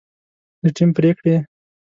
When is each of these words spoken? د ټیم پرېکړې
د 0.61 0.65
ټیم 0.75 0.89
پرېکړې 0.97 1.35